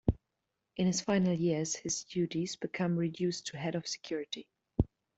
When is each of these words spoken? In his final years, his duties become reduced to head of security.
In 0.77 0.87
his 0.87 0.99
final 0.99 1.31
years, 1.35 1.75
his 1.75 2.03
duties 2.05 2.55
become 2.55 2.97
reduced 2.97 3.45
to 3.45 3.57
head 3.59 3.75
of 3.75 3.87
security. 3.87 4.47